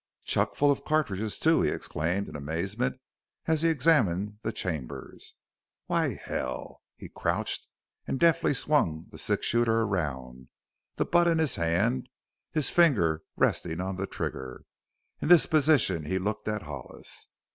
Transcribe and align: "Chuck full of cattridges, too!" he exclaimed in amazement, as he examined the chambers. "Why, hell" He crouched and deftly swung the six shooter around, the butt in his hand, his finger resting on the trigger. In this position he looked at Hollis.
"Chuck 0.23 0.55
full 0.55 0.71
of 0.71 0.83
cattridges, 0.83 1.37
too!" 1.37 1.61
he 1.61 1.69
exclaimed 1.69 2.27
in 2.27 2.35
amazement, 2.35 2.99
as 3.45 3.61
he 3.61 3.69
examined 3.69 4.39
the 4.41 4.51
chambers. 4.51 5.35
"Why, 5.85 6.15
hell" 6.15 6.81
He 6.97 7.07
crouched 7.07 7.67
and 8.07 8.19
deftly 8.19 8.55
swung 8.55 9.05
the 9.11 9.19
six 9.19 9.45
shooter 9.45 9.81
around, 9.83 10.47
the 10.95 11.05
butt 11.05 11.27
in 11.27 11.37
his 11.37 11.55
hand, 11.55 12.09
his 12.49 12.71
finger 12.71 13.21
resting 13.35 13.79
on 13.79 13.97
the 13.97 14.07
trigger. 14.07 14.63
In 15.21 15.27
this 15.27 15.45
position 15.45 16.05
he 16.05 16.17
looked 16.17 16.47
at 16.47 16.63
Hollis. 16.63 17.27